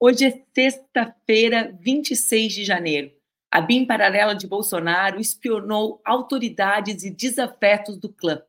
[0.00, 3.10] Hoje é sexta-feira, 26 de janeiro.
[3.50, 8.40] A BIM paralela de Bolsonaro espionou autoridades e desafetos do clã.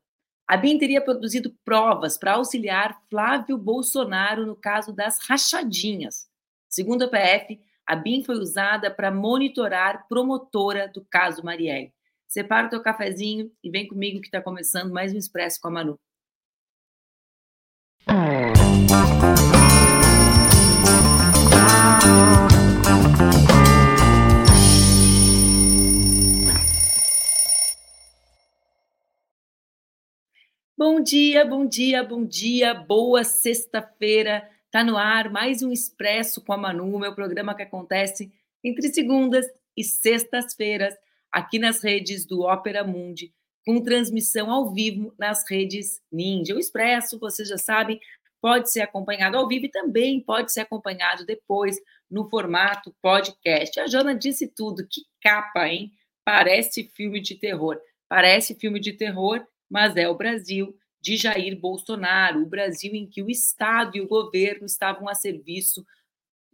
[0.47, 6.29] A BIM teria produzido provas para auxiliar Flávio Bolsonaro no caso das rachadinhas.
[6.70, 11.92] Segundo a PF, a BIM foi usada para monitorar promotora do caso Marielle.
[12.28, 15.72] Separa o teu cafezinho e vem comigo que está começando mais um Expresso com a
[15.72, 16.00] Manu.
[30.77, 34.49] Bom dia, bom dia, bom dia, boa sexta-feira.
[34.71, 38.31] Tá no ar mais um Expresso com a Manu, meu programa que acontece
[38.63, 39.45] entre segundas
[39.76, 40.93] e sextas-feiras
[41.31, 43.34] aqui nas redes do Ópera Mundi,
[43.66, 46.55] com transmissão ao vivo nas redes Ninja.
[46.55, 47.99] O Expresso, vocês já sabem,
[48.41, 51.77] pode ser acompanhado ao vivo e também pode ser acompanhado depois
[52.09, 53.79] no formato podcast.
[53.79, 55.91] A Jana disse tudo, que capa, hein?
[56.23, 57.79] Parece filme de terror.
[58.07, 63.21] Parece filme de terror mas é o Brasil de Jair Bolsonaro, o Brasil em que
[63.21, 65.86] o Estado e o governo estavam a serviço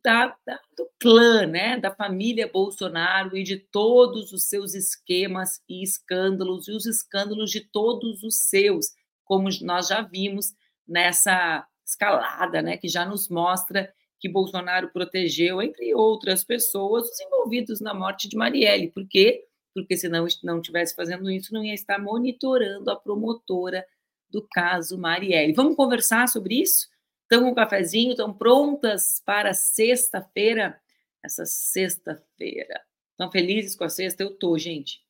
[0.04, 5.82] da, da, do clã, né, da família Bolsonaro e de todos os seus esquemas e
[5.82, 8.88] escândalos, e os escândalos de todos os seus,
[9.24, 10.54] como nós já vimos
[10.88, 17.80] nessa escalada, né, que já nos mostra que Bolsonaro protegeu, entre outras pessoas, os envolvidos
[17.80, 22.00] na morte de Marielle, porque porque se não, não tivesse fazendo isso, não ia estar
[22.00, 23.86] monitorando a promotora
[24.30, 25.52] do caso Marielle.
[25.52, 26.88] Vamos conversar sobre isso?
[27.24, 28.12] Estão com um cafezinho?
[28.12, 30.80] Estão prontas para sexta-feira?
[31.22, 32.82] Essa sexta-feira.
[33.12, 34.24] Estão felizes com a sexta?
[34.24, 35.04] Eu tô, gente.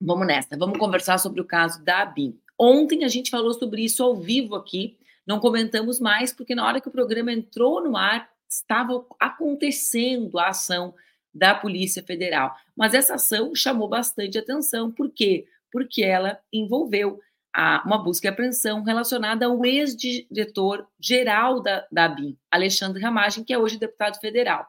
[0.00, 0.56] Vamos nessa.
[0.56, 2.40] Vamos conversar sobre o caso da ABIN.
[2.58, 4.96] Ontem a gente falou sobre isso ao vivo aqui.
[5.26, 10.48] Não comentamos mais, porque na hora que o programa entrou no ar, estava acontecendo a
[10.48, 10.94] ação
[11.32, 12.54] da Polícia Federal.
[12.76, 14.92] Mas essa ação chamou bastante atenção.
[14.92, 15.46] Por quê?
[15.72, 17.18] Porque ela envolveu
[17.52, 23.52] a, uma busca e apreensão relacionada ao ex-diretor geral da, da BIM, Alexandre Ramagem, que
[23.52, 24.66] é hoje deputado federal.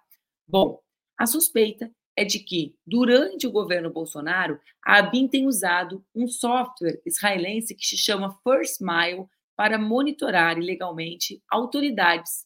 [0.48, 0.80] Bom,
[1.18, 7.02] a suspeita é de que, durante o governo Bolsonaro, a ABIN tem usado um software
[7.06, 12.46] israelense que se chama First Mile para monitorar ilegalmente autoridades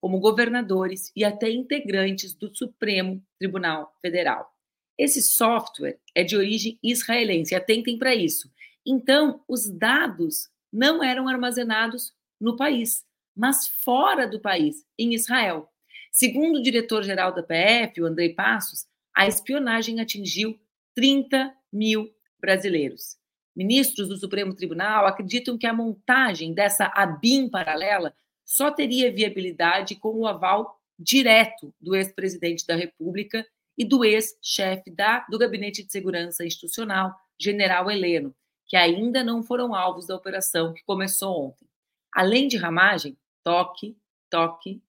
[0.00, 4.52] como governadores e até integrantes do Supremo Tribunal Federal.
[4.96, 8.50] Esse software é de origem israelense, atentem para isso.
[8.86, 13.04] Então, os dados não eram armazenados no país,
[13.36, 15.68] mas fora do país, em Israel.
[16.10, 20.58] Segundo o diretor-geral da PF, o Andrei Passos, a espionagem atingiu
[20.94, 22.10] 30 mil
[22.40, 23.16] brasileiros.
[23.54, 28.14] Ministros do Supremo Tribunal acreditam que a montagem dessa ABIN paralela
[28.44, 33.46] só teria viabilidade com o aval direto do ex-presidente da República
[33.76, 34.94] e do ex-chefe
[35.28, 38.34] do Gabinete de Segurança Institucional, general Heleno,
[38.66, 41.68] que ainda não foram alvos da operação que começou ontem.
[42.12, 43.96] Além de ramagem, toque,
[44.28, 44.82] toque,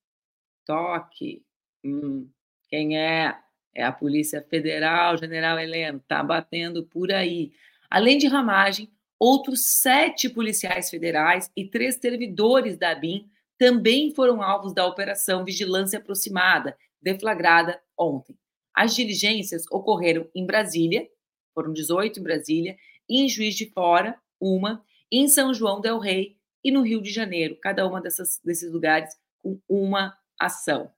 [0.66, 1.44] toque.
[1.84, 2.30] Hum,
[2.68, 3.38] quem é?
[3.80, 7.54] É a Polícia Federal, general Heleno, está batendo por aí.
[7.90, 14.74] Além de ramagem, outros sete policiais federais e três servidores da BIM também foram alvos
[14.74, 18.38] da Operação Vigilância Aproximada, deflagrada ontem.
[18.76, 21.08] As diligências ocorreram em Brasília,
[21.54, 22.78] foram 18 em Brasília,
[23.10, 27.58] em Juiz de Fora, uma, em São João del Rei e no Rio de Janeiro,
[27.62, 30.92] cada uma dessas, desses lugares com uma ação.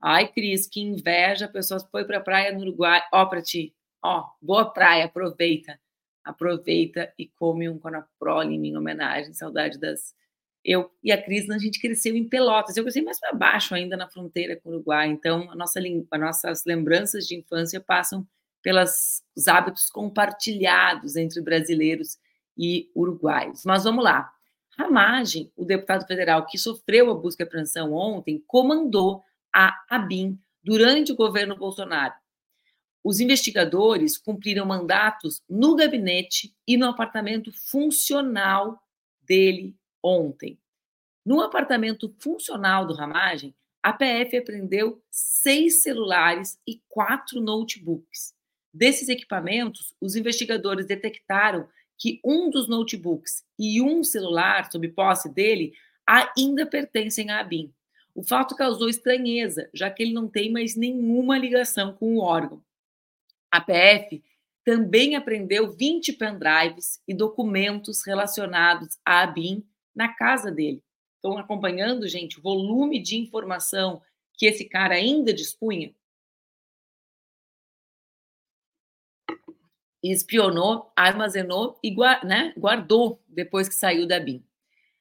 [0.00, 3.74] Ai, Cris, que inveja, a pessoa foi para a praia no Uruguai, ó, para ti,
[4.02, 5.78] ó, boa praia, aproveita,
[6.24, 10.14] aproveita e come um conaprole em homenagem, saudade das
[10.64, 12.76] eu e a Cris, a gente cresceu em Pelotas.
[12.76, 15.08] Eu cresci mais para baixo ainda na fronteira com o Uruguai.
[15.08, 18.26] Então, a nossa, as nossas lembranças de infância passam
[18.62, 22.18] pelos hábitos compartilhados entre brasileiros
[22.58, 23.64] e uruguaios.
[23.64, 24.30] Mas vamos lá.
[24.78, 29.22] Ramagem, o deputado federal que sofreu a busca e apreensão ontem, comandou
[29.54, 32.14] a ABIN durante o governo Bolsonaro.
[33.02, 38.82] Os investigadores cumpriram mandatos no gabinete e no apartamento funcional
[39.22, 40.58] dele ontem.
[41.24, 48.34] No apartamento funcional do Ramagem, a PF apreendeu seis celulares e quatro notebooks.
[48.72, 51.66] Desses equipamentos, os investigadores detectaram
[51.98, 55.72] que um dos notebooks e um celular sob posse dele
[56.06, 57.72] ainda pertencem à ABIN.
[58.14, 62.62] O fato causou estranheza, já que ele não tem mais nenhuma ligação com o órgão.
[63.50, 64.22] A PF
[64.64, 69.64] também apreendeu 20 pendrives e documentos relacionados à ABIN
[69.94, 70.82] na casa dele.
[71.16, 74.00] Estão acompanhando, gente, o volume de informação
[74.34, 75.94] que esse cara ainda dispunha?
[80.02, 84.42] espionou, armazenou e né, guardou depois que saiu da BIM.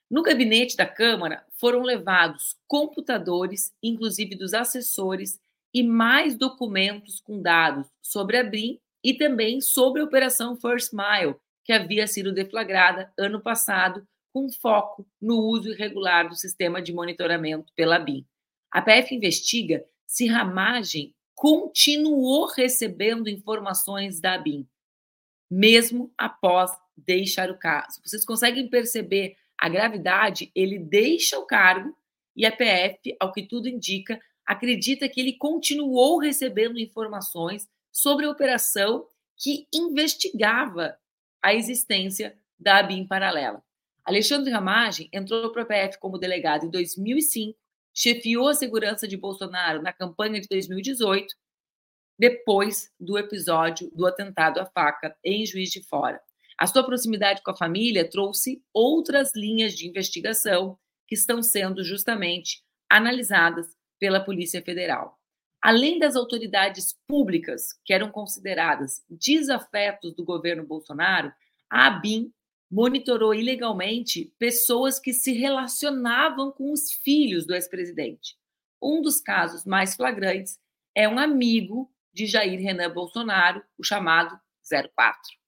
[0.09, 5.39] No gabinete da Câmara foram levados computadores, inclusive dos assessores,
[5.71, 11.35] e mais documentos com dados sobre a BIM e também sobre a Operação First Mile,
[11.63, 14.03] que havia sido deflagrada ano passado
[14.33, 18.25] com foco no uso irregular do sistema de monitoramento pela BIM.
[18.71, 24.67] A PF investiga se Ramagem continuou recebendo informações da BIM,
[25.49, 28.01] mesmo após deixar o caso.
[28.03, 30.51] Vocês conseguem perceber a gravidade?
[30.55, 31.95] Ele deixa o cargo
[32.35, 38.29] e a PF, ao que tudo indica, acredita que ele continuou recebendo informações sobre a
[38.29, 39.05] operação
[39.37, 40.97] que investigava
[41.41, 43.63] a existência da ABIN paralela.
[44.03, 47.57] Alexandre Ramagem entrou para a PF como delegado em 2005,
[47.93, 51.35] chefiou a segurança de Bolsonaro na campanha de 2018
[52.17, 56.21] depois do episódio do atentado à faca em Juiz de Fora.
[56.59, 60.77] A sua proximidade com a família trouxe outras linhas de investigação
[61.07, 63.65] que estão sendo justamente analisadas
[63.97, 65.17] pela Polícia Federal.
[65.61, 71.31] Além das autoridades públicas, que eram consideradas desafetos do governo Bolsonaro,
[71.69, 72.29] a ABIN
[72.69, 78.35] monitorou ilegalmente pessoas que se relacionavam com os filhos do ex-presidente.
[78.83, 80.59] Um dos casos mais flagrantes
[80.93, 84.37] é um amigo de Jair Renan Bolsonaro, o chamado
[84.69, 85.39] 04.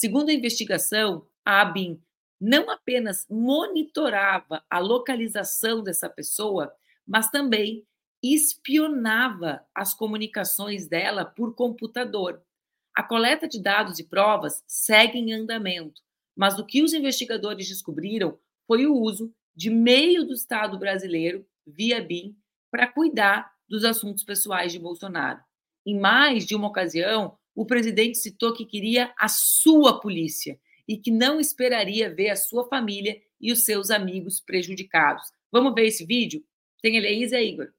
[0.00, 2.02] Segundo a investigação, a ABIN
[2.40, 6.72] não apenas monitorava a localização dessa pessoa,
[7.06, 7.86] mas também
[8.22, 12.42] espionava as comunicações dela por computador.
[12.96, 16.00] A coleta de dados e provas segue em andamento,
[16.34, 22.00] mas o que os investigadores descobriram foi o uso de meio do Estado brasileiro, via
[22.00, 22.34] BIM,
[22.70, 25.42] para cuidar dos assuntos pessoais de Bolsonaro.
[25.84, 30.58] Em mais de uma ocasião, o presidente citou que queria a sua polícia
[30.88, 35.30] e que não esperaria ver a sua família e os seus amigos prejudicados.
[35.52, 36.42] Vamos ver esse vídeo?
[36.80, 37.70] Tem Eleísa e Igor.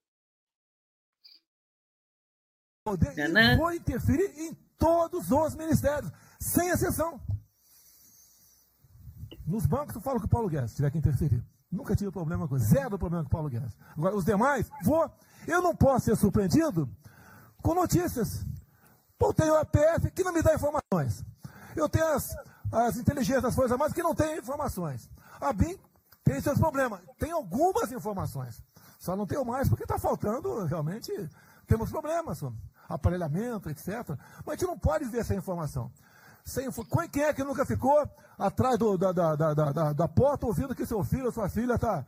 [2.84, 7.20] Poder vou interferir em todos os ministérios, sem exceção.
[9.48, 11.44] Nos bancos eu falo com o Paulo Guedes, se tiver que interferir.
[11.72, 13.76] Nunca tive problema com zero problema com o Paulo Guedes.
[13.98, 15.12] Agora, os demais, vou.
[15.48, 16.88] Eu não posso ser surpreendido
[17.64, 18.46] com notícias.
[19.22, 21.24] Pô, tenho a PF que não me dá informações.
[21.76, 22.36] Eu tenho as,
[22.72, 25.12] as inteligências das Forças Armadas que não têm informações.
[25.40, 25.78] A BIM
[26.24, 27.02] tem seus problemas.
[27.20, 28.64] Tem algumas informações.
[28.98, 31.12] Só não tenho mais porque está faltando, realmente,
[31.68, 32.42] temos problemas.
[32.90, 34.10] Aparelhamento, etc.
[34.44, 35.92] Mas a gente não pode ver essa informação.
[36.44, 36.68] Sem,
[37.12, 38.04] quem é que nunca ficou
[38.40, 41.76] atrás do, da, da, da, da, da porta ouvindo que seu filho ou sua filha
[41.76, 42.04] está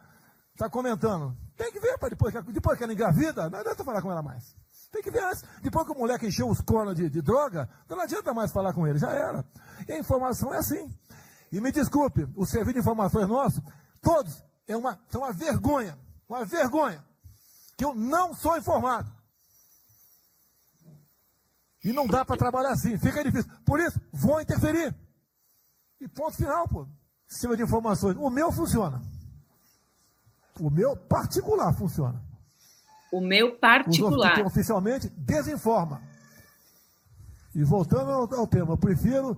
[0.58, 1.38] tá comentando?
[1.56, 4.56] Tem que ver, para depois, depois que ela engravida, não adianta falar com ela mais.
[4.94, 5.44] Tem que ver antes.
[5.64, 8.88] Depois que o moleque encheu os cornos de, de droga, não adianta mais falar com
[8.88, 9.44] ele, já era.
[9.88, 10.96] E a informação é assim.
[11.52, 13.62] E me desculpe, o serviço de informações nosso,
[14.00, 15.98] todos, é uma, são uma vergonha.
[16.30, 17.04] Uma vergonha.
[17.76, 19.12] Que eu não sou informado.
[21.84, 23.52] E não dá para trabalhar assim, fica difícil.
[23.66, 24.96] Por isso, vou interferir.
[26.00, 26.88] E ponto final, pô.
[27.28, 28.16] Sistema de informações.
[28.16, 29.02] O meu funciona.
[30.60, 32.24] O meu particular funciona.
[33.14, 34.40] O meu particular.
[34.40, 36.02] Os oficialmente desinforma.
[37.54, 39.38] E voltando ao, ao tema, eu prefiro.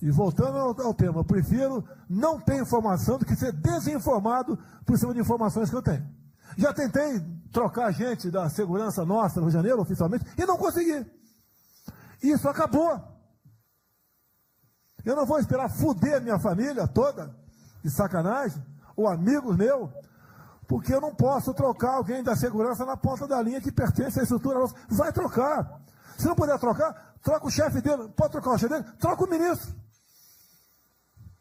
[0.00, 4.96] E voltando ao, ao, tema, eu prefiro não ter informação do que ser desinformado por
[4.96, 6.06] cima de informações que eu tenho.
[6.56, 11.04] Já tentei trocar gente da segurança nossa no Rio de Janeiro, oficialmente, e não consegui.
[12.22, 13.02] Isso acabou.
[15.04, 17.34] Eu não vou esperar fuder minha família toda,
[17.82, 18.62] de sacanagem,
[18.94, 19.90] ou amigos meus,
[20.66, 24.22] porque eu não posso trocar alguém da segurança na ponta da linha que pertence à
[24.22, 24.74] estrutura nossa.
[24.88, 25.80] Vai trocar.
[26.18, 28.08] Se não puder trocar, troca o chefe dele.
[28.16, 28.84] Pode trocar o chefe dele?
[28.98, 29.74] Troca o ministro.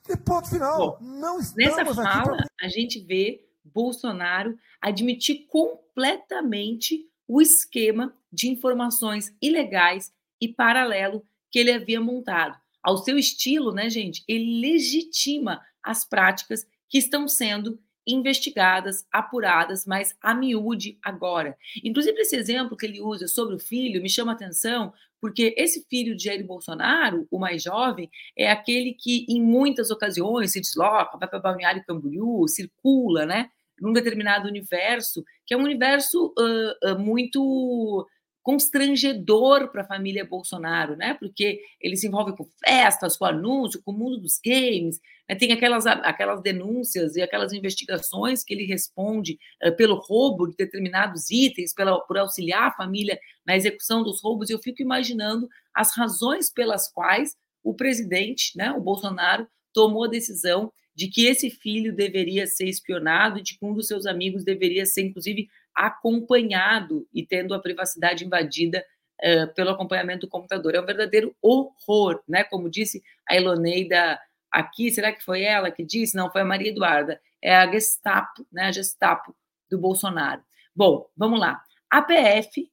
[0.07, 0.77] E ponto final.
[0.77, 2.45] Bom, não estamos nessa fala, pra...
[2.61, 11.71] a gente vê Bolsonaro admitir completamente o esquema de informações ilegais e paralelo que ele
[11.71, 12.55] havia montado.
[12.83, 20.15] Ao seu estilo, né, gente, ele legitima as práticas que estão sendo investigadas, apuradas, mas
[20.21, 21.57] a miúde agora.
[21.83, 26.15] Inclusive, esse exemplo que ele usa sobre o filho me chama atenção, porque esse filho
[26.15, 31.27] de Jair Bolsonaro, o mais jovem, é aquele que, em muitas ocasiões, se desloca, vai
[31.27, 33.49] para Balneário Camboriú, circula, né?
[33.81, 38.07] Num determinado universo, que é um universo uh, uh, muito
[38.45, 41.15] constrangedor para a família Bolsonaro, né?
[41.15, 45.33] Porque ele se envolve com festas, com anúncio, com o mundo dos games, né?
[45.33, 51.31] tem aquelas, aquelas denúncias e aquelas investigações que ele responde uh, pelo roubo de determinados
[51.31, 54.51] itens, pela, por auxiliar a família na execução dos roubos.
[54.51, 60.07] E eu fico imaginando as razões pelas quais o presidente, né, o Bolsonaro, tomou a
[60.07, 64.43] decisão de que esse filho deveria ser espionado e de que um dos seus amigos
[64.43, 68.85] deveria ser, inclusive, acompanhado e tendo a privacidade invadida
[69.21, 70.75] uh, pelo acompanhamento do computador.
[70.75, 72.43] É um verdadeiro horror, né?
[72.43, 76.15] Como disse a Eloneida aqui, será que foi ela que disse?
[76.15, 77.19] Não, foi a Maria Eduarda.
[77.41, 78.65] É a Gestapo, né?
[78.65, 79.35] A Gestapo
[79.69, 80.41] do Bolsonaro.
[80.75, 81.61] Bom, vamos lá.
[81.89, 82.69] A PF,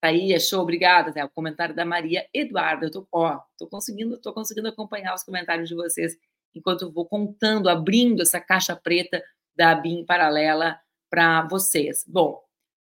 [0.00, 1.24] tá aí, achou, obrigada, né?
[1.24, 2.86] o comentário da Maria Eduarda.
[2.86, 6.16] Eu tô, ó, tô conseguindo, tô conseguindo acompanhar os comentários de vocês
[6.54, 9.22] enquanto eu vou contando, abrindo essa caixa preta
[9.56, 10.78] da BIM paralela
[11.10, 12.04] para vocês.
[12.06, 12.40] Bom,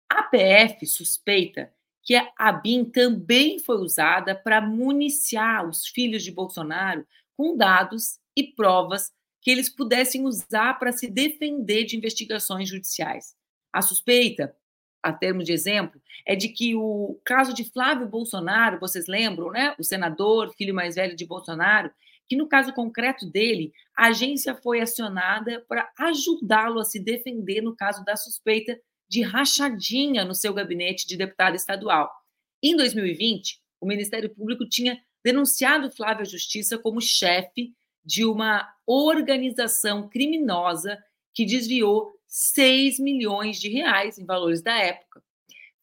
[0.10, 1.72] a PF suspeita
[2.04, 7.06] que a BIM também foi usada para municiar os filhos de Bolsonaro
[7.38, 13.36] com dados e provas que eles pudessem usar para se defender de investigações judiciais.
[13.72, 14.56] A suspeita,
[15.04, 19.76] a termo de exemplo, é de que o caso de Flávio Bolsonaro, vocês lembram, né?
[19.78, 21.92] O senador, filho mais velho de Bolsonaro,
[22.28, 27.76] que no caso concreto dele, a agência foi acionada para ajudá-lo a se defender no
[27.76, 32.12] caso da suspeita de rachadinha no seu gabinete de deputado estadual.
[32.62, 40.08] Em 2020, o Ministério Público tinha denunciado Flávio à Justiça como chefe de uma organização
[40.10, 40.98] criminosa
[41.34, 45.24] que desviou 6 milhões de reais em valores da época.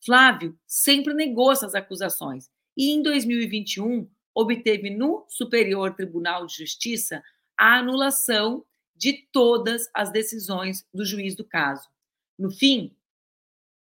[0.04, 7.22] Flávio sempre negou essas acusações e em 2021 obteve no Superior Tribunal de Justiça
[7.56, 11.88] a anulação de todas as decisões do juiz do caso.
[12.38, 12.96] No fim,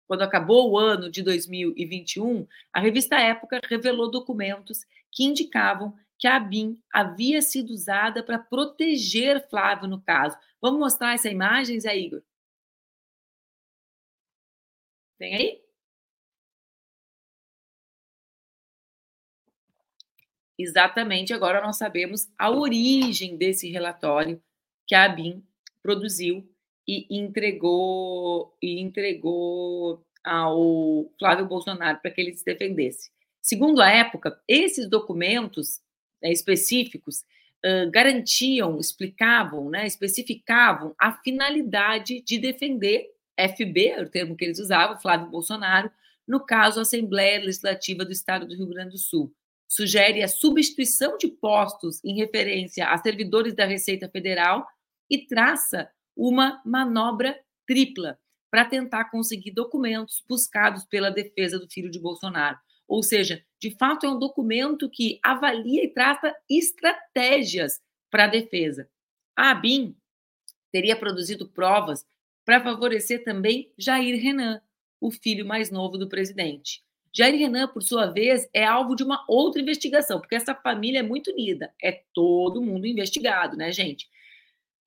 [0.08, 6.40] quando acabou o ano de 2021, a revista Época revelou documentos que indicavam que a
[6.40, 10.38] BIM havia sido usada para proteger Flávio no caso.
[10.62, 12.22] Vamos mostrar essa imagem, Zé Igor?
[15.18, 15.62] Tem aí?
[20.62, 24.40] Exatamente, agora nós sabemos a origem desse relatório
[24.86, 25.44] que a ABIN
[25.82, 26.48] produziu
[26.88, 33.10] e entregou e entregou ao Flávio Bolsonaro para que ele se defendesse.
[33.42, 35.82] Segundo a época, esses documentos
[36.22, 37.22] né, específicos
[37.66, 44.60] uh, garantiam, explicavam, né, especificavam a finalidade de defender FB, é o termo que eles
[44.60, 45.90] usavam, Flávio Bolsonaro,
[46.28, 49.34] no caso Assembleia Legislativa do Estado do Rio Grande do Sul
[49.72, 54.68] sugere a substituição de postos em referência a servidores da Receita Federal
[55.10, 58.20] e traça uma manobra tripla
[58.52, 62.60] para tentar conseguir documentos buscados pela defesa do filho de Bolsonaro.
[62.86, 68.90] Ou seja, de fato é um documento que avalia e traça estratégias para a defesa.
[69.38, 69.96] A ABIN
[70.70, 72.06] teria produzido provas
[72.44, 74.62] para favorecer também Jair Renan,
[75.00, 76.84] o filho mais novo do presidente.
[77.14, 81.04] Jair Renan, por sua vez, é alvo de uma outra investigação, porque essa família é
[81.04, 81.74] muito unida.
[81.82, 84.10] É todo mundo investigado, né, gente?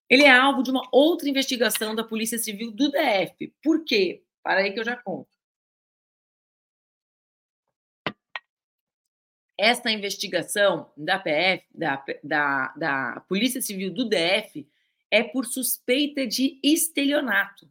[0.09, 3.53] Ele é alvo de uma outra investigação da Polícia Civil do DF.
[3.63, 4.23] Por quê?
[4.43, 5.29] Para aí que eu já conto.
[9.59, 14.67] Esta investigação da PF, da, da, da Polícia Civil do DF,
[15.11, 17.71] é por suspeita de estelionato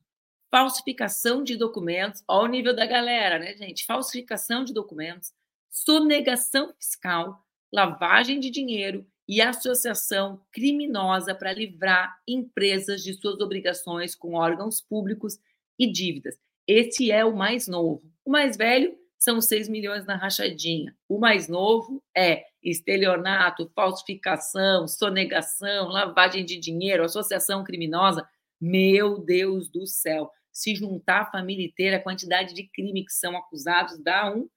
[0.53, 3.87] falsificação de documentos, ao nível da galera, né, gente?
[3.87, 5.33] Falsificação de documentos,
[5.67, 7.43] sonegação fiscal,
[7.73, 15.39] lavagem de dinheiro e associação criminosa para livrar empresas de suas obrigações com órgãos públicos
[15.79, 16.37] e dívidas.
[16.67, 18.03] Esse é o mais novo.
[18.23, 20.95] O mais velho são 6 milhões na rachadinha.
[21.09, 28.23] O mais novo é estelionato, falsificação, sonegação, lavagem de dinheiro, associação criminosa.
[28.61, 33.35] Meu Deus do céu se juntar a família inteira, a quantidade de crime que são
[33.35, 34.47] acusados, dá um,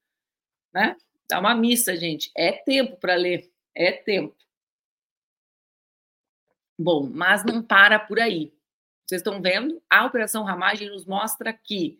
[0.73, 0.97] né?
[1.29, 2.31] Dá uma missa, gente.
[2.37, 4.37] É tempo para ler, é tempo.
[6.79, 8.53] Bom, mas não para por aí.
[9.07, 9.83] Vocês estão vendo?
[9.89, 11.99] A Operação Ramagem nos mostra que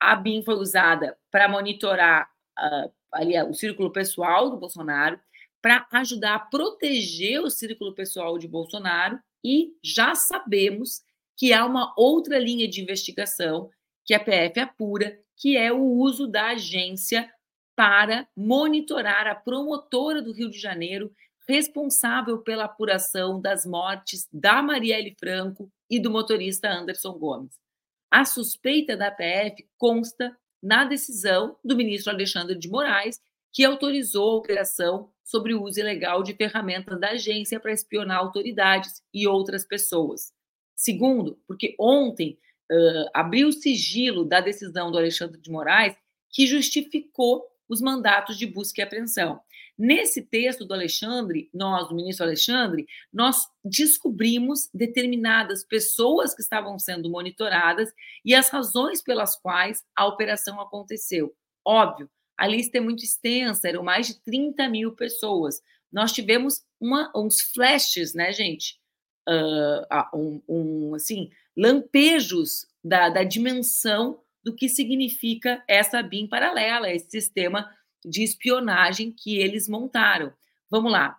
[0.00, 5.20] a BIM foi usada para monitorar uh, ali, o círculo pessoal do Bolsonaro,
[5.60, 11.02] para ajudar a proteger o círculo pessoal de Bolsonaro, e já sabemos
[11.36, 13.70] que há uma outra linha de investigação
[14.04, 17.30] que a PF apura, que é o uso da agência
[17.74, 21.12] para monitorar a promotora do Rio de Janeiro
[21.46, 27.54] responsável pela apuração das mortes da Marielle Franco e do motorista Anderson Gomes.
[28.10, 33.20] A suspeita da PF consta na decisão do ministro Alexandre de Moraes,
[33.52, 39.02] que autorizou a operação sobre o uso ilegal de ferramentas da agência para espionar autoridades
[39.12, 40.32] e outras pessoas.
[40.76, 42.38] Segundo, porque ontem
[42.70, 45.96] uh, abriu o sigilo da decisão do Alexandre de Moraes
[46.30, 49.40] que justificou os mandatos de busca e apreensão.
[49.78, 57.10] Nesse texto do Alexandre, nós, do ministro Alexandre, nós descobrimos determinadas pessoas que estavam sendo
[57.10, 57.92] monitoradas
[58.24, 61.34] e as razões pelas quais a operação aconteceu.
[61.64, 65.60] Óbvio, a lista é muito extensa, eram mais de 30 mil pessoas.
[65.90, 68.78] Nós tivemos uma, uns flashes, né, gente?
[69.28, 77.10] Uh, um, um, assim, lampejos da, da dimensão do que significa essa BIM paralela, esse
[77.10, 77.68] sistema
[78.04, 80.32] de espionagem que eles montaram.
[80.70, 81.18] Vamos lá.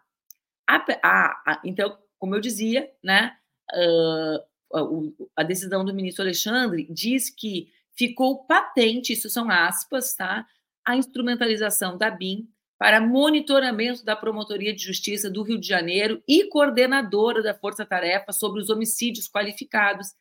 [0.65, 3.35] A, a, a, então, como eu dizia, né,
[3.73, 10.45] uh, a decisão do ministro Alexandre diz que ficou patente, isso são aspas, tá?
[10.85, 12.47] A instrumentalização da BIM
[12.77, 18.31] para monitoramento da Promotoria de Justiça do Rio de Janeiro e coordenadora da Força Tarefa
[18.31, 20.13] sobre os homicídios qualificados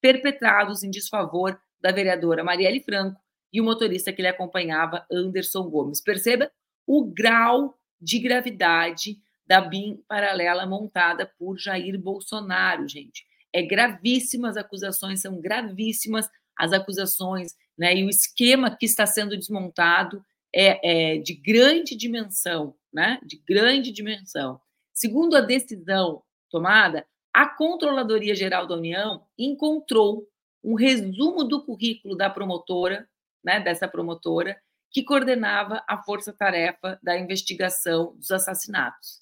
[0.00, 3.20] perpetrados em desfavor da vereadora Marielle Franco
[3.52, 6.00] e o motorista que lhe acompanhava, Anderson Gomes.
[6.00, 6.50] Perceba
[6.86, 9.16] o grau de gravidade
[9.46, 13.24] da BIM paralela montada por Jair Bolsonaro, gente.
[13.52, 19.36] É gravíssima, as acusações são gravíssimas, as acusações, né, e o esquema que está sendo
[19.36, 24.60] desmontado é, é de grande dimensão, né, de grande dimensão.
[24.92, 30.28] Segundo a decisão tomada, a Controladoria Geral da União encontrou
[30.62, 33.08] um resumo do currículo da promotora,
[33.42, 34.56] né, dessa promotora,
[34.90, 39.18] que coordenava a força-tarefa da investigação dos assassinatos.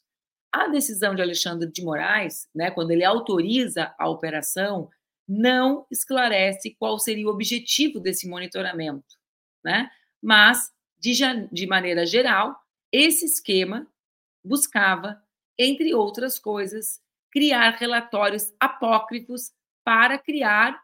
[0.53, 4.91] A decisão de Alexandre de Moraes, né, quando ele autoriza a operação,
[5.27, 9.17] não esclarece qual seria o objetivo desse monitoramento,
[9.65, 9.91] né?
[10.21, 10.71] Mas,
[11.03, 12.57] de, de maneira geral,
[12.93, 13.87] esse esquema
[14.45, 15.21] buscava,
[15.59, 19.53] entre outras coisas, criar relatórios apócrifos
[19.85, 20.81] para criar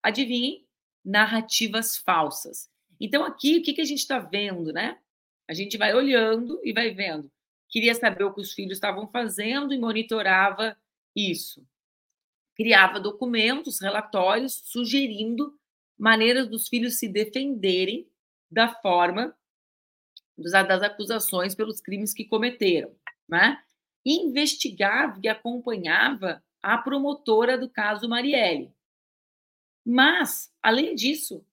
[0.00, 0.64] adivinhem,
[1.04, 2.70] narrativas falsas.
[3.00, 4.98] Então, aqui, o que, que a gente está vendo, né?
[5.48, 7.30] A gente vai olhando e vai vendo.
[7.68, 10.76] Queria saber o que os filhos estavam fazendo e monitorava
[11.16, 11.66] isso.
[12.54, 15.58] Criava documentos, relatórios, sugerindo
[15.98, 18.08] maneiras dos filhos se defenderem
[18.50, 19.36] da forma
[20.38, 22.94] das acusações pelos crimes que cometeram,
[23.28, 23.62] né?
[24.06, 28.72] investigava e acompanhava a promotora do caso Marielle.
[29.84, 31.44] Mas, além disso,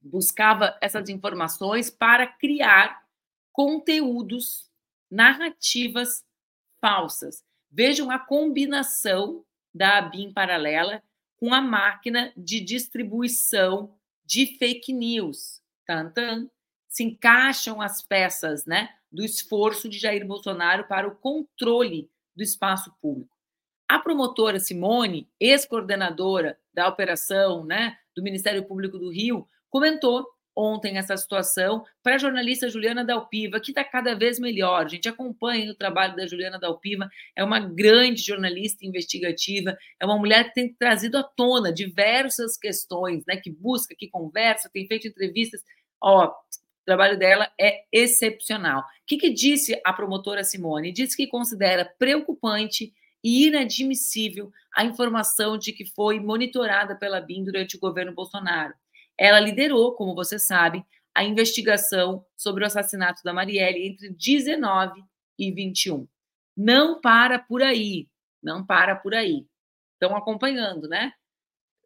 [0.00, 3.06] buscava essas informações para criar
[3.52, 4.70] conteúdos,
[5.10, 6.24] narrativas
[6.80, 7.44] falsas.
[7.70, 11.02] Vejam a combinação da BIM paralela
[11.36, 15.60] com a máquina de distribuição de fake news.
[15.86, 16.48] Tantan,
[16.88, 22.92] se encaixam as peças, né, do esforço de Jair Bolsonaro para o controle do espaço
[23.00, 23.34] público.
[23.88, 31.16] A promotora Simone, ex-coordenadora da operação né, do Ministério Público do Rio, comentou ontem essa
[31.16, 34.84] situação para a jornalista Juliana Dalpiva, que está cada vez melhor.
[34.84, 40.18] A gente acompanha o trabalho da Juliana Dalpiva, é uma grande jornalista investigativa, é uma
[40.18, 45.08] mulher que tem trazido à tona diversas questões, né, que busca, que conversa, tem feito
[45.08, 45.62] entrevistas.
[46.00, 48.80] Ó, o trabalho dela é excepcional.
[48.80, 50.92] O que, que disse a promotora Simone?
[50.92, 57.76] Disse que considera preocupante e inadmissível a informação de que foi monitorada pela BIM durante
[57.76, 58.74] o governo Bolsonaro.
[59.18, 65.02] Ela liderou, como você sabe, a investigação sobre o assassinato da Marielle entre 19
[65.38, 66.08] e 21.
[66.56, 68.08] Não para por aí,
[68.42, 69.46] não para por aí.
[69.94, 71.12] Estão acompanhando, né?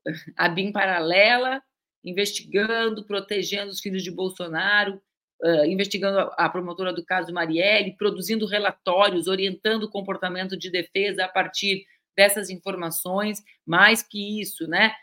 [0.37, 1.63] A BIM paralela,
[2.05, 5.03] investigando, protegendo os filhos de Bolsonaro,
[5.43, 11.25] uh, investigando a, a, promotora do caso Marielle, produzindo relatórios, orientando o comportamento de defesa
[11.25, 11.85] a partir
[12.17, 14.95] dessas informações, mais que isso, né?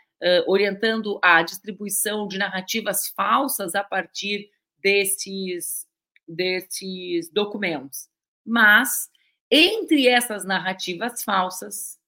[0.46, 5.86] Orientando a distribuição de narrativas falsas a partir desses,
[6.26, 8.08] desses documentos.
[8.44, 9.10] Mas,
[9.50, 11.98] entre essas narrativas falsas,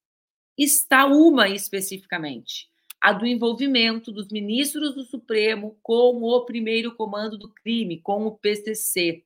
[0.56, 7.52] está uma especificamente, a do envolvimento dos ministros do Supremo com o primeiro comando do
[7.52, 9.22] crime, com o PCC.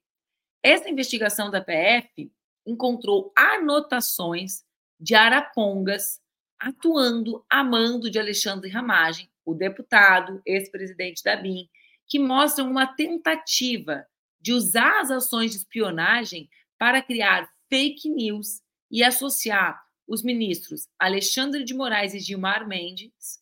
[0.62, 2.30] Essa investigação da PF
[2.66, 4.64] encontrou anotações
[4.98, 6.20] de arapongas
[6.60, 11.68] atuando a mando de Alexandre Ramagem, o deputado, ex-presidente da BIM,
[12.06, 14.06] que mostram uma tentativa
[14.40, 21.64] de usar as ações de espionagem para criar fake news e associar os ministros Alexandre
[21.64, 23.40] de Moraes e Gilmar Mendes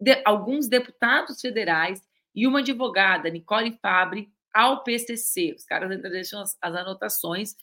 [0.00, 2.02] de, alguns deputados federais
[2.34, 5.54] e uma advogada, Nicole Fabre, ao PCC.
[5.56, 7.56] Os caras ainda deixam as, as anotações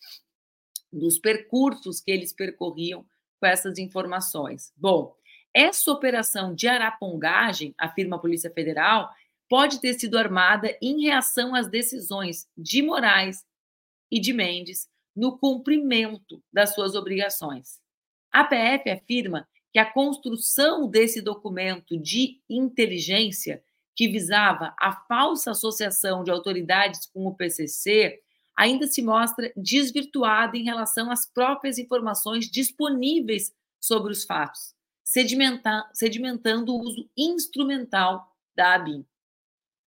[0.92, 3.06] dos percursos que eles percorriam
[3.46, 4.74] com essas informações.
[4.76, 5.16] Bom,
[5.54, 9.12] essa operação de arapongagem, afirma a Polícia Federal,
[9.48, 13.46] pode ter sido armada em reação às decisões de Moraes
[14.10, 17.80] e de Mendes no cumprimento das suas obrigações.
[18.32, 23.64] A PF afirma que a construção desse documento de inteligência
[23.96, 28.24] que visava a falsa associação de autoridades com o PCC
[28.56, 36.82] ainda se mostra desvirtuada em relação às próprias informações disponíveis sobre os fatos, sedimentando o
[36.82, 39.06] uso instrumental da ABIN.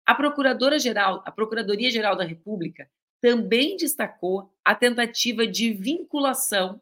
[0.06, 2.89] A Procuradora-Geral, a Procuradoria-Geral da República
[3.21, 6.82] também destacou a tentativa de vinculação,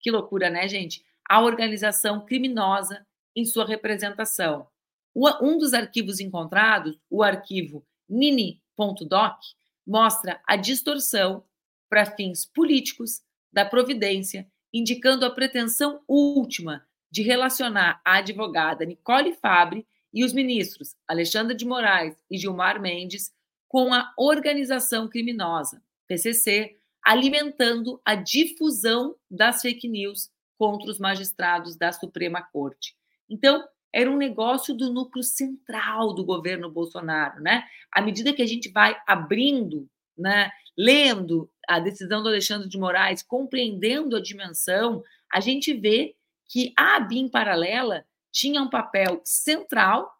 [0.00, 1.04] que loucura, né, gente?
[1.28, 4.66] A organização criminosa em sua representação.
[5.14, 9.38] Um dos arquivos encontrados, o arquivo nini.doc,
[9.86, 11.44] mostra a distorção
[11.88, 19.86] para fins políticos da providência, indicando a pretensão última de relacionar a advogada Nicole Fabre
[20.12, 23.30] e os ministros Alexandre de Moraes e Gilmar Mendes
[23.68, 31.90] com a organização criminosa, PCC, alimentando a difusão das fake news contra os magistrados da
[31.92, 32.94] Suprema Corte.
[33.28, 37.64] Então, era um negócio do núcleo central do governo Bolsonaro, né?
[37.90, 43.22] À medida que a gente vai abrindo, né, lendo a decisão do Alexandre de Moraes,
[43.22, 50.10] compreendendo a dimensão, a gente vê que a BIM paralela tinha um papel central,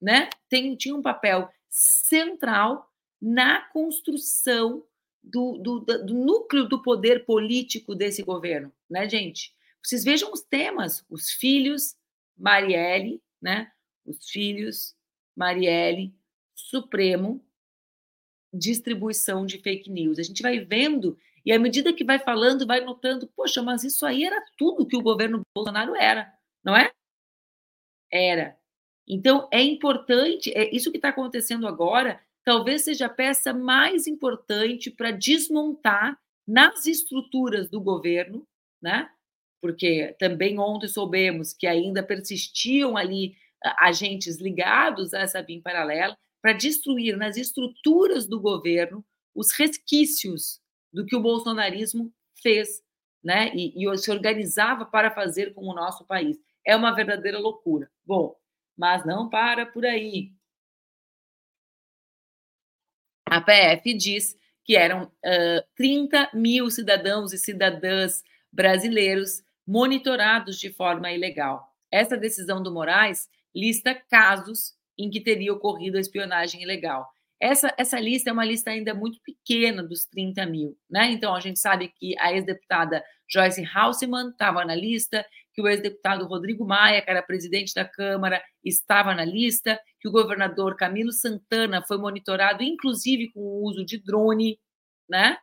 [0.00, 0.30] né?
[0.48, 4.84] Tem, tinha um papel central na construção
[5.22, 9.52] do, do, do, núcleo do poder político desse governo, né, gente?
[9.82, 11.96] Vocês vejam os temas, os filhos,
[12.36, 13.70] Marielle, né?
[14.04, 14.94] Os filhos,
[15.34, 16.14] Marielle,
[16.54, 17.44] Supremo,
[18.52, 20.18] distribuição de fake news.
[20.18, 24.04] A gente vai vendo e à medida que vai falando, vai notando, poxa, mas isso
[24.04, 26.90] aí era tudo que o governo Bolsonaro era, não é?
[28.10, 28.58] Era.
[29.06, 34.90] Então, é importante, é isso que está acontecendo agora, talvez seja a peça mais importante
[34.90, 38.44] para desmontar nas estruturas do governo,
[38.82, 39.08] né?
[39.60, 43.36] Porque também ontem soubemos que ainda persistiam ali
[43.78, 50.60] agentes ligados a essa BIM paralela para destruir nas estruturas do governo os resquícios
[50.92, 52.82] do que o bolsonarismo fez,
[53.22, 53.52] né?
[53.54, 57.88] E, e se organizava para fazer com o nosso país é uma verdadeira loucura.
[58.04, 58.36] Bom,
[58.76, 60.32] mas não para por aí.
[63.24, 71.10] A PF diz que eram uh, 30 mil cidadãos e cidadãs brasileiros monitorados de forma
[71.10, 71.66] ilegal.
[71.90, 77.06] Essa decisão do Moraes lista casos em que teria ocorrido a espionagem ilegal.
[77.40, 81.10] Essa, essa lista é uma lista ainda muito pequena dos 30 mil, né?
[81.10, 86.26] Então a gente sabe que a ex-deputada Joyce Hausemann estava na lista, que o ex-deputado
[86.26, 91.82] Rodrigo Maia, que era presidente da Câmara, estava na lista, que o governador Camilo Santana
[91.82, 94.58] foi monitorado, inclusive com o uso de drone,
[95.08, 95.36] né?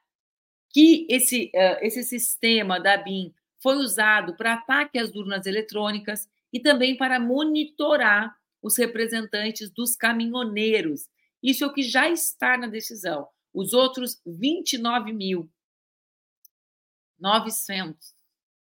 [0.71, 3.31] Que esse, uh, esse sistema da BIM
[3.63, 11.07] foi usado para ataque às urnas eletrônicas e também para monitorar os representantes dos caminhoneiros.
[11.41, 13.27] Isso é o que já está na decisão.
[13.53, 15.49] Os outros 29 mil
[17.17, 18.13] 900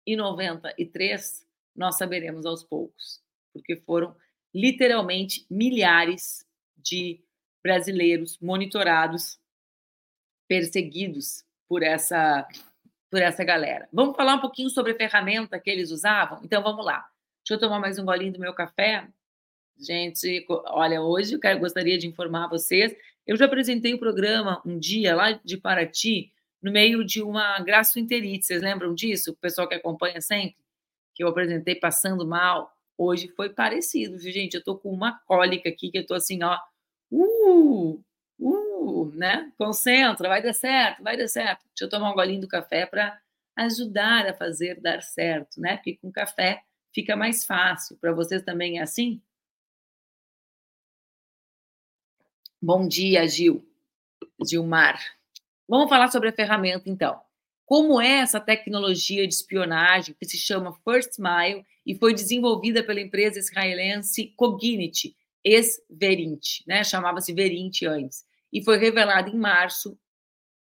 [0.06, 3.22] e 93 nós saberemos aos poucos,
[3.54, 4.14] porque foram
[4.54, 7.24] literalmente milhares de
[7.64, 9.40] brasileiros monitorados,
[10.50, 12.46] perseguidos por essa
[13.12, 13.90] por essa galera.
[13.92, 16.40] Vamos falar um pouquinho sobre a ferramenta que eles usavam?
[16.44, 17.06] Então vamos lá.
[17.44, 19.06] Deixa eu tomar mais um golinho do meu café.
[19.78, 22.96] Gente, olha, hoje eu gostaria de informar vocês.
[23.28, 28.46] Eu já apresentei o programa um dia lá de Paraty, no meio de uma gastroenterite.
[28.46, 29.32] Vocês lembram disso?
[29.32, 30.56] O pessoal que acompanha sempre,
[31.14, 32.72] que eu apresentei passando mal.
[32.98, 34.54] Hoje foi parecido, viu, gente?
[34.54, 36.58] Eu tô com uma cólica aqui que eu tô assim, ó,
[37.12, 38.02] uh,
[38.40, 38.71] uh,
[39.14, 39.52] né?
[39.58, 41.62] Concentra, vai dar certo, vai dar certo.
[41.68, 43.20] Deixa eu tomar um golinho do café para
[43.56, 45.78] ajudar a fazer dar certo, né?
[45.78, 46.64] Porque com café
[46.94, 47.98] fica mais fácil.
[47.98, 49.22] Para vocês também é assim?
[52.62, 53.66] Bom dia, Gil.
[54.48, 55.00] Gilmar.
[55.68, 57.20] Vamos falar sobre a ferramenta, então.
[57.66, 63.00] Como é essa tecnologia de espionagem que se chama First Mile e foi desenvolvida pela
[63.00, 66.84] empresa israelense Cognity, ex-Verint, né?
[66.84, 68.26] Chamava-se Verint antes.
[68.52, 69.98] E foi revelada em março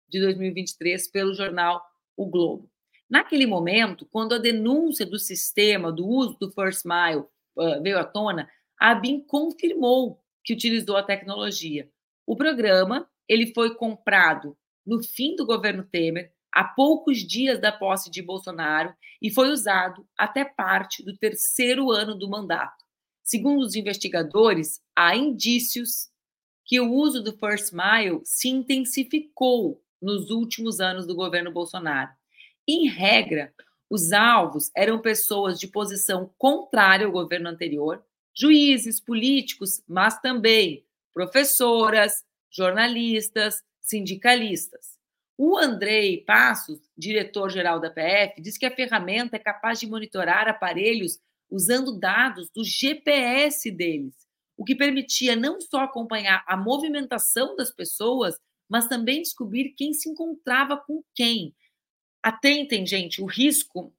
[0.09, 1.83] de 2023 pelo jornal
[2.17, 2.71] O Globo.
[3.09, 7.25] Naquele momento, quando a denúncia do sistema, do uso do First Mile
[7.57, 8.49] uh, veio à tona,
[8.81, 11.89] a ABIN confirmou que utilizou a tecnologia.
[12.27, 18.11] O programa ele foi comprado no fim do governo Temer, há poucos dias da posse
[18.11, 22.85] de Bolsonaro, e foi usado até parte do terceiro ano do mandato.
[23.23, 26.09] Segundo os investigadores, há indícios
[26.67, 32.11] que o uso do First Mile se intensificou nos últimos anos do governo Bolsonaro.
[32.69, 33.55] Em regra,
[33.89, 38.05] os alvos eram pessoas de posição contrária ao governo anterior,
[38.37, 44.97] juízes, políticos, mas também professoras, jornalistas, sindicalistas.
[45.39, 51.19] O Andrei Passos, diretor-geral da PF, diz que a ferramenta é capaz de monitorar aparelhos
[51.49, 54.26] usando dados do GPS deles,
[54.57, 58.39] o que permitia não só acompanhar a movimentação das pessoas,
[58.69, 61.55] mas também descobrir quem se encontrava com quem.
[62.23, 63.95] Atentem, gente, o risco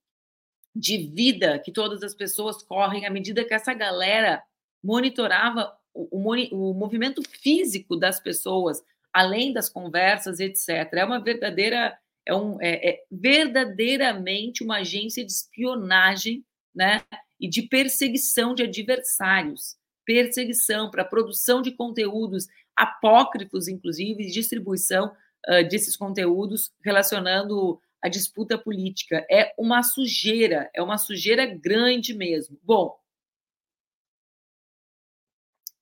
[0.75, 4.43] de vida que todas as pessoas correm à medida que essa galera
[4.83, 10.69] monitorava o, o, o movimento físico das pessoas, além das conversas, etc.
[10.93, 17.03] É uma verdadeira, é, um, é, é verdadeiramente uma agência de espionagem, né?
[17.39, 19.75] E de perseguição de adversários,
[20.07, 25.13] perseguição para produção de conteúdos apócrifos, inclusive, e distribuição
[25.47, 29.25] uh, desses conteúdos relacionando a disputa política.
[29.29, 32.57] É uma sujeira, é uma sujeira grande mesmo.
[32.63, 32.97] Bom,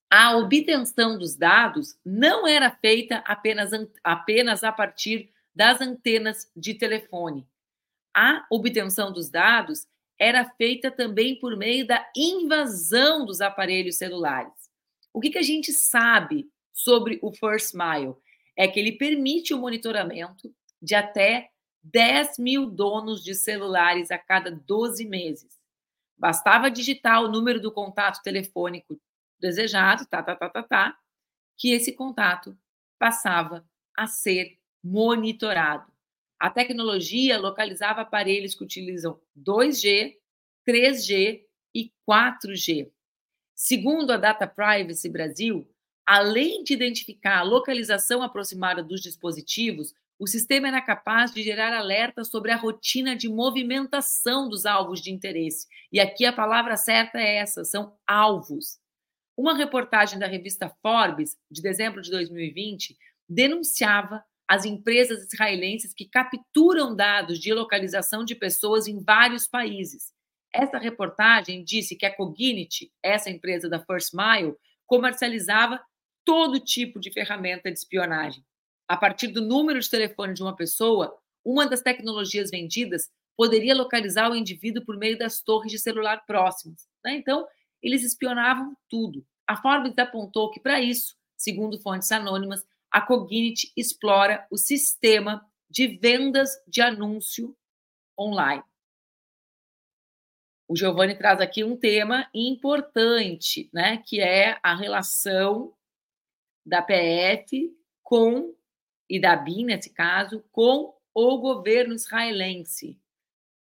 [0.10, 3.72] a obtenção dos dados não era feita apenas,
[4.04, 7.48] apenas a partir das antenas de telefone.
[8.14, 9.86] A obtenção dos dados
[10.20, 14.54] era feita também por meio da invasão dos aparelhos celulares.
[15.14, 18.16] O que, que a gente sabe sobre o First Mile?
[18.58, 21.50] É que ele permite o monitoramento de até
[21.84, 25.60] 10 mil donos de celulares a cada 12 meses.
[26.18, 29.00] Bastava digitar o número do contato telefônico
[29.40, 30.98] desejado, tá, tá, tá, tá, tá,
[31.58, 32.58] que esse contato
[32.98, 35.92] passava a ser monitorado.
[36.40, 40.16] A tecnologia localizava aparelhos que utilizam 2G,
[40.68, 41.42] 3G
[41.74, 42.90] e 4G.
[43.54, 45.68] Segundo a Data Privacy Brasil,
[46.06, 52.30] além de identificar a localização aproximada dos dispositivos, o sistema era capaz de gerar alertas
[52.30, 55.68] sobre a rotina de movimentação dos alvos de interesse.
[55.92, 58.80] E aqui a palavra certa é essa: são alvos.
[59.38, 66.96] Uma reportagem da revista Forbes, de dezembro de 2020, denunciava as empresas israelenses que capturam
[66.96, 70.14] dados de localização de pessoas em vários países.
[70.54, 74.56] Essa reportagem disse que a Cognite, essa empresa da First Mile,
[74.86, 75.82] comercializava
[76.24, 78.44] todo tipo de ferramenta de espionagem.
[78.88, 84.32] A partir do número de telefone de uma pessoa, uma das tecnologias vendidas poderia localizar
[84.32, 86.88] o indivíduo por meio das torres de celular próximas.
[87.04, 87.16] Né?
[87.16, 87.48] Então,
[87.82, 89.26] eles espionavam tudo.
[89.48, 95.86] A Forbes apontou que, para isso, segundo fontes anônimas, a Cognite explora o sistema de
[95.98, 97.54] vendas de anúncio
[98.18, 98.64] online.
[100.66, 105.74] O Giovanni traz aqui um tema importante, né, que é a relação
[106.66, 108.56] da PF com
[109.10, 112.98] e da BIM, nesse caso, com o governo israelense.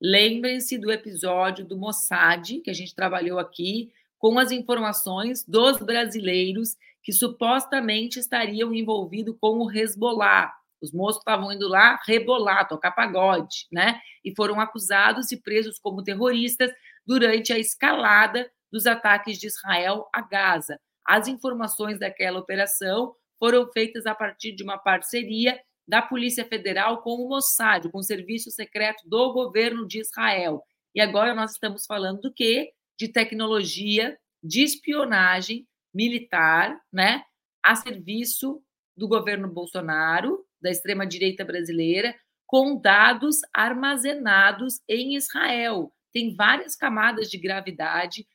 [0.02, 6.76] Lembrem-se do episódio do Mossad, que a gente trabalhou aqui, com as informações dos brasileiros
[7.04, 10.54] que supostamente estariam envolvidos com o Hezbollah.
[10.82, 14.00] Os moços estavam indo lá rebolar, tocar pagode, né?
[14.24, 16.72] E foram acusados e presos como terroristas
[17.06, 20.80] durante a escalada dos ataques de Israel a Gaza.
[21.06, 27.16] As informações daquela operação foram feitas a partir de uma parceria da Polícia Federal com
[27.16, 30.64] o Mossad, com o Serviço Secreto do Governo de Israel.
[30.96, 32.72] E agora nós estamos falando do quê?
[32.98, 37.24] de tecnologia de espionagem militar, né,
[37.64, 38.62] a serviço
[38.96, 45.92] do governo Bolsonaro, da extrema-direita brasileira, com dados armazenados em Israel.
[46.12, 48.28] Tem várias camadas de gravidade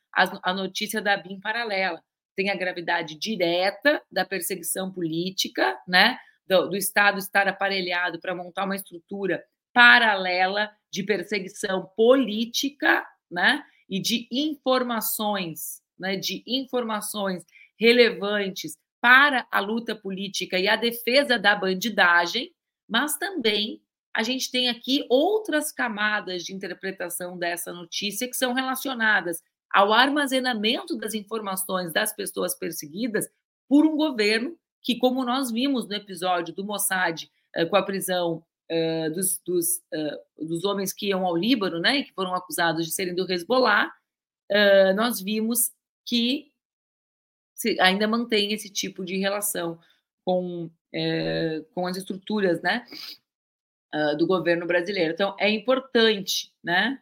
[0.42, 2.02] a notícia da BIM paralela.
[2.34, 8.64] Tem a gravidade direta da perseguição política, né, do, do Estado estar aparelhado para montar
[8.64, 17.44] uma estrutura paralela de perseguição política, né, e de informações, né, de informações
[17.78, 22.52] relevantes para a luta política e a defesa da bandidagem,
[22.88, 23.80] mas também
[24.14, 30.96] a gente tem aqui outras camadas de interpretação dessa notícia que são relacionadas ao armazenamento
[30.96, 33.28] das informações das pessoas perseguidas
[33.68, 38.42] por um governo que, como nós vimos no episódio do Mossad eh, com a prisão
[38.70, 42.92] uh, dos, dos, uh, dos, homens que iam ao Líbano, né, que foram acusados de
[42.92, 43.92] serem do Hezbollah,
[44.96, 45.72] nós vimos
[46.08, 46.50] que
[47.80, 49.78] ainda mantém esse tipo de relação
[50.24, 52.86] com, é, com as estruturas né,
[53.94, 55.12] uh, do governo brasileiro.
[55.12, 56.98] Então, é importante, né?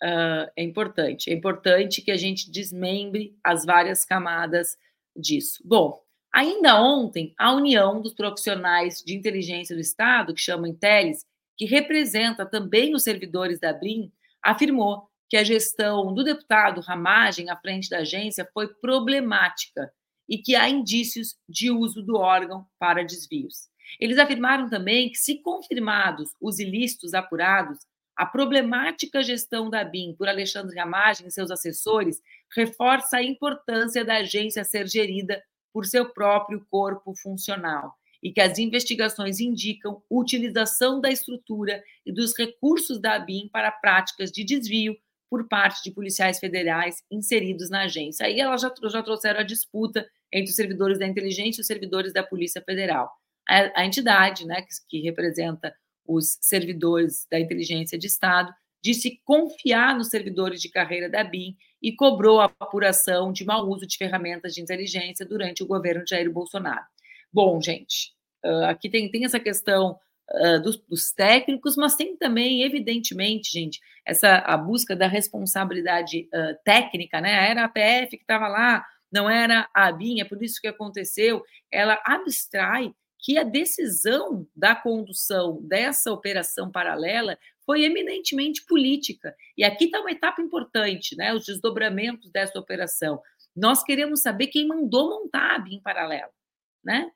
[0.00, 1.30] Uh, é importante.
[1.30, 4.78] É importante que a gente desmembre as várias camadas
[5.16, 5.60] disso.
[5.64, 6.00] Bom,
[6.32, 11.24] ainda ontem, a União dos Profissionais de Inteligência do Estado, que chama Intelis,
[11.56, 17.56] que representa também os servidores da BRIM, afirmou que a gestão do deputado Ramagem à
[17.56, 19.92] frente da agência foi problemática
[20.28, 23.68] e que há indícios de uso do órgão para desvios.
[24.00, 27.78] Eles afirmaram também que, se confirmados os ilícitos apurados,
[28.16, 32.20] a problemática gestão da BIM por Alexandre Ramagem e seus assessores
[32.54, 38.58] reforça a importância da agência ser gerida por seu próprio corpo funcional e que as
[38.58, 44.96] investigações indicam utilização da estrutura e dos recursos da BIM para práticas de desvio
[45.28, 48.26] por parte de policiais federais inseridos na agência.
[48.26, 52.12] Aí elas já, já trouxeram a disputa entre os servidores da inteligência e os servidores
[52.12, 53.10] da Polícia Federal.
[53.48, 55.74] A, a entidade, né, que, que representa
[56.06, 61.92] os servidores da inteligência de Estado, disse confiar nos servidores de carreira da BIM e
[61.92, 66.30] cobrou a apuração de mau uso de ferramentas de inteligência durante o governo de Jair
[66.30, 66.84] Bolsonaro.
[67.32, 68.12] Bom, gente,
[68.68, 69.98] aqui tem, tem essa questão
[70.62, 77.20] dos, dos, técnicos, mas tem também, evidentemente, gente, essa a busca da responsabilidade uh, técnica,
[77.20, 77.48] né?
[77.48, 81.44] Era a PF que estava lá, não era a ABIN, é por isso que aconteceu.
[81.70, 89.34] Ela abstrai que a decisão da condução dessa operação paralela foi eminentemente política.
[89.56, 91.34] E aqui está uma etapa importante, né?
[91.34, 93.20] Os desdobramentos dessa operação.
[93.54, 96.30] Nós queremos saber quem mandou montar a BIM paralela,
[96.84, 97.10] né?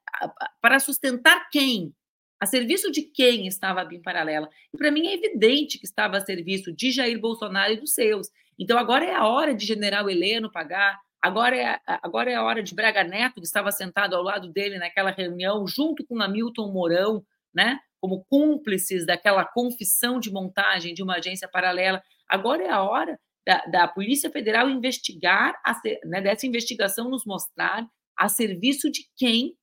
[0.60, 1.94] Para sustentar quem?
[2.40, 4.48] A serviço de quem estava a BIM paralela?
[4.72, 8.28] E para mim é evidente que estava a serviço de Jair Bolsonaro e dos seus.
[8.58, 12.62] Então agora é a hora de General Heleno pagar, agora é, agora é a hora
[12.62, 17.22] de Braga Neto, que estava sentado ao lado dele naquela reunião, junto com Hamilton Mourão,
[17.54, 17.78] né?
[18.00, 22.02] Como cúmplices daquela confissão de montagem de uma agência paralela.
[22.26, 27.86] Agora é a hora da, da Polícia Federal investigar, a, né, dessa investigação nos mostrar
[28.16, 29.54] a serviço de quem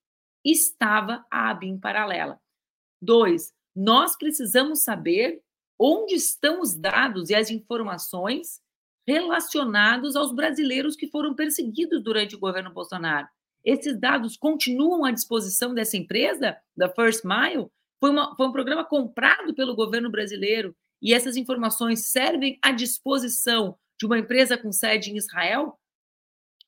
[0.46, 2.40] estava a ABIN paralela.
[3.02, 5.42] Dois, nós precisamos saber
[5.80, 8.60] onde estão os dados e as informações
[9.08, 13.28] relacionados aos brasileiros que foram perseguidos durante o governo Bolsonaro.
[13.64, 17.68] Esses dados continuam à disposição dessa empresa, da First Mile?
[18.00, 23.78] Foi, uma, foi um programa comprado pelo governo brasileiro e essas informações servem à disposição
[24.00, 25.80] de uma empresa com sede em Israel?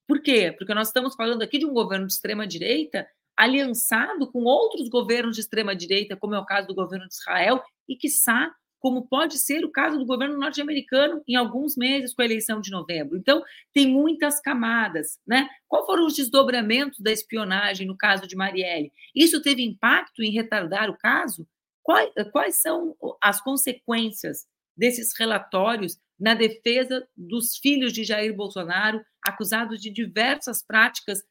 [0.08, 0.54] Por quê?
[0.58, 3.08] Porque nós estamos falando aqui de um governo de extrema-direita
[3.40, 7.96] aliançado com outros governos de extrema-direita, como é o caso do governo de Israel, e,
[7.96, 12.60] quiçá, como pode ser o caso do governo norte-americano em alguns meses com a eleição
[12.60, 13.18] de novembro.
[13.18, 13.42] Então,
[13.74, 15.50] tem muitas camadas, né?
[15.70, 18.92] Qual foram os desdobramentos da espionagem no caso de Marielle?
[19.16, 21.48] Isso teve impacto em retardar o caso?
[21.82, 29.82] Quais, quais são as consequências desses relatórios na defesa dos filhos de Jair Bolsonaro, acusados
[29.82, 31.24] de diversas práticas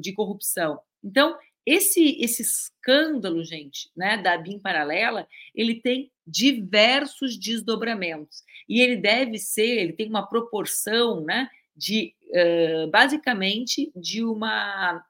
[0.00, 0.80] de corrupção?
[1.02, 8.44] Então, esse, esse escândalo, gente, né, da BIM paralela, ele tem diversos desdobramentos.
[8.68, 15.04] E ele deve ser, ele tem uma proporção, né, de, uh, basicamente, de uma,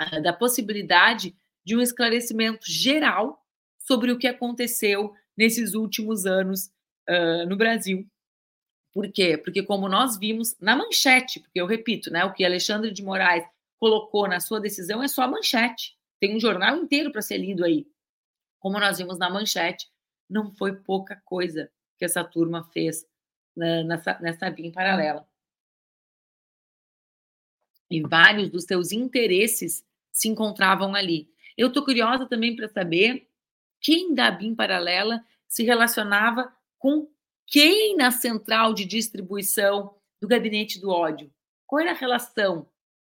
[0.00, 3.40] uh, da possibilidade de um esclarecimento geral
[3.78, 6.66] sobre o que aconteceu nesses últimos anos
[7.08, 8.04] uh, no Brasil.
[8.92, 9.38] Por quê?
[9.38, 13.44] Porque como nós vimos na manchete, porque eu repito, né, o que Alexandre de Moraes
[13.78, 15.96] colocou na sua decisão é só a manchete.
[16.20, 17.86] Tem um jornal inteiro para ser lido aí.
[18.60, 19.90] Como nós vimos na manchete,
[20.28, 23.06] não foi pouca coisa que essa turma fez
[23.56, 25.26] né, nessa, nessa via em paralela.
[27.90, 31.28] E vários dos seus interesses se encontravam ali.
[31.56, 33.28] Eu estou curiosa também para saber
[33.80, 37.08] quem da BIM paralela se relacionava com
[37.52, 41.30] quem na central de distribuição do gabinete do ódio.
[41.66, 42.66] Qual era a relação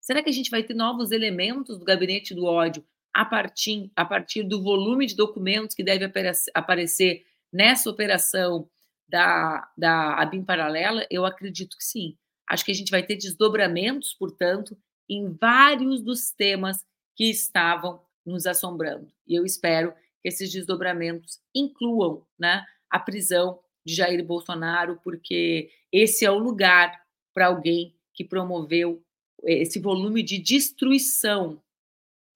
[0.09, 4.03] Será que a gente vai ter novos elementos do gabinete do ódio a partir, a
[4.03, 6.11] partir do volume de documentos que deve
[6.55, 8.67] aparecer nessa operação
[9.07, 11.05] da, da ABIM paralela?
[11.11, 12.17] Eu acredito que sim.
[12.49, 14.75] Acho que a gente vai ter desdobramentos, portanto,
[15.07, 16.83] em vários dos temas
[17.15, 19.11] que estavam nos assombrando.
[19.27, 23.59] E eu espero que esses desdobramentos incluam né, a prisão
[23.89, 29.03] de Jair Bolsonaro, porque esse é o lugar para alguém que promoveu
[29.43, 31.61] esse volume de destruição,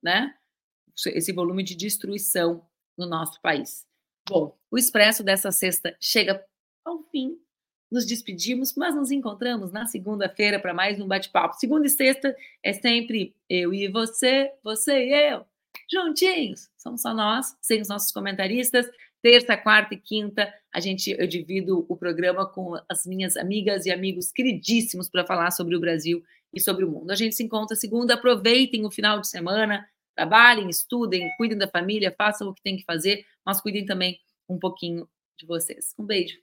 [0.01, 0.36] né?
[1.08, 2.66] Esse volume de destruição
[2.97, 3.86] no nosso país.
[4.28, 6.43] Bom, o Expresso dessa sexta chega
[6.86, 7.39] ao fim.
[7.93, 11.56] nos despedimos, mas nos encontramos na segunda-feira para mais um bate-papo.
[11.60, 15.45] Segunda e sexta é sempre eu e você, você e eu,
[15.91, 16.72] juntinhos.
[16.76, 18.89] Somos só nós, sem os nossos comentaristas.
[19.22, 23.91] Terça, quarta e quinta, a gente eu divido o programa com as minhas amigas e
[23.91, 27.11] amigos queridíssimos para falar sobre o Brasil e sobre o mundo.
[27.11, 28.15] A gente se encontra segunda.
[28.15, 32.84] Aproveitem o final de semana, trabalhem, estudem, cuidem da família, façam o que tem que
[32.84, 34.19] fazer, mas cuidem também
[34.49, 35.07] um pouquinho
[35.38, 35.93] de vocês.
[35.97, 36.39] Um beijo.